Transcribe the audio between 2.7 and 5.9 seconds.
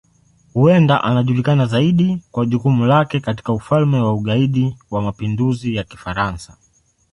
lake katika Ufalme wa Ugaidi wa Mapinduzi ya